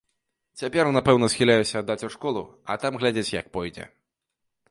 Цяпер 0.61 0.87
напэўна 0.95 1.27
схіляюся 1.33 1.75
аддаць 1.83 2.05
у 2.09 2.09
школу, 2.15 2.41
а 2.71 2.77
там 2.85 2.93
глядзець, 3.03 3.35
як 3.41 3.53
пойдзе. 3.59 3.85